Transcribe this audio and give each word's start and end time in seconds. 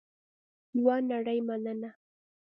یوه 0.79 0.95
نړۍ 1.09 1.39
مننه 1.47 1.91